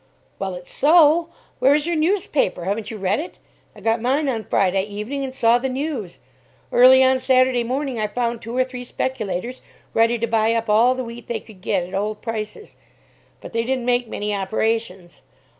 "Well, 0.39 0.55
it's 0.55 0.73
so. 0.73 1.29
Where 1.59 1.75
is 1.75 1.85
your 1.85 1.95
newspaper? 1.95 2.63
Haven't 2.65 2.89
you 2.89 2.97
read 2.97 3.19
it? 3.19 3.37
I 3.75 3.81
got 3.81 4.01
mine 4.01 4.27
on 4.29 4.45
Friday 4.45 4.81
evening, 4.85 5.23
and 5.23 5.31
saw 5.31 5.59
the 5.59 5.69
news. 5.69 6.17
Early 6.71 7.03
on 7.03 7.19
Saturday 7.19 7.63
morning 7.63 7.99
I 7.99 8.07
found 8.07 8.41
two 8.41 8.57
or 8.57 8.63
three 8.63 8.83
speculators 8.83 9.61
ready 9.93 10.17
to 10.17 10.25
buy 10.25 10.55
up 10.55 10.67
all 10.71 10.95
the 10.95 11.03
wheat 11.03 11.27
they 11.27 11.39
could 11.39 11.61
get 11.61 11.83
at 11.87 11.93
old 11.93 12.23
prices; 12.23 12.77
but 13.41 13.53
they 13.53 13.63
didn't 13.63 13.85
make 13.85 14.07
many 14.07 14.33
operations. 14.33 15.21